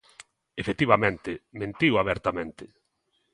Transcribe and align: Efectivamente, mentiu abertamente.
Efectivamente, 0.61 1.31
mentiu 1.61 1.93
abertamente. 2.03 2.65